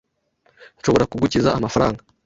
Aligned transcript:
Nshobora 0.79 1.09
kugukiza 1.11 1.49
amafaranga. 1.57 2.01